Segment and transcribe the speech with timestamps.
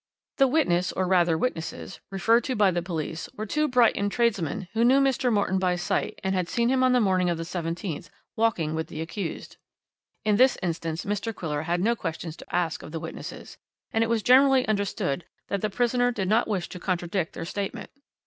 [0.37, 4.83] "The witness, or rather witnesses, referred to by the police were two Brighton tradesmen who
[4.83, 5.31] knew Mr.
[5.31, 8.87] Morton by sight and had seen him on the morning of the 17th walking with
[8.87, 9.57] the accused.
[10.25, 11.35] "In this instance Mr.
[11.35, 13.59] Quiller had no question to ask of the witnesses,
[13.91, 17.91] and it was generally understood that the prisoner did not wish to contradict their statement.